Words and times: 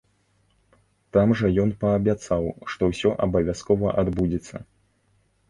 Там 1.17 1.33
жа 1.41 1.51
ён 1.63 1.73
паабяцаў, 1.83 2.49
што 2.73 2.81
ўсё 2.93 3.13
абавязкова 3.27 3.95
адбудзецца. 4.05 4.55